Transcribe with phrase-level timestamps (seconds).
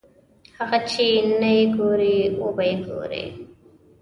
[0.57, 1.05] هغه چې
[1.39, 3.23] نه یې ګورې وبه یې ګورې.